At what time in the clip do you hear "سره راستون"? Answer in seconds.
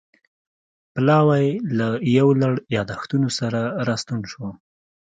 3.39-4.19